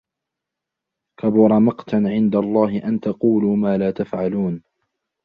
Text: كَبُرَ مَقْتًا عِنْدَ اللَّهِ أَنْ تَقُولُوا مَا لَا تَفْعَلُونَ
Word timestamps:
كَبُرَ 1.19 1.59
مَقْتًا 1.59 1.95
عِنْدَ 1.95 2.35
اللَّهِ 2.35 2.87
أَنْ 2.87 2.99
تَقُولُوا 2.99 3.55
مَا 3.55 3.77
لَا 3.77 3.91
تَفْعَلُونَ 3.91 4.63